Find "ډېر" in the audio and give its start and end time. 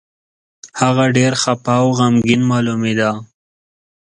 1.17-1.33